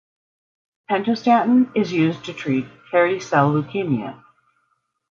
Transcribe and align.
Pentostatin 0.89 1.73
is 1.75 1.93
used 1.93 2.25
to 2.25 2.33
treat 2.33 2.65
hairy 2.91 3.19
cell 3.19 3.51
leukemia. 3.53 4.23